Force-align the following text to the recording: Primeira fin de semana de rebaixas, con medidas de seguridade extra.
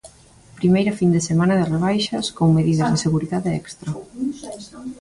Primeira 0.59 0.95
fin 0.99 1.09
de 1.15 1.21
semana 1.29 1.55
de 1.57 1.69
rebaixas, 1.73 2.25
con 2.37 2.47
medidas 2.57 2.89
de 2.91 3.01
seguridade 3.05 3.49
extra. 3.61 3.89